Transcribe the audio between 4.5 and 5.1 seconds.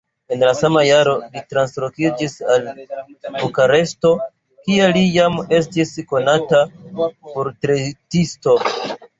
kie li